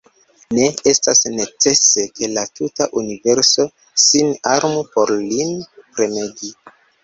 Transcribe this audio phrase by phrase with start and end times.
[0.59, 3.69] Ne estas necese, ke la tuta universo
[4.07, 6.55] sin armu, por lin premegi.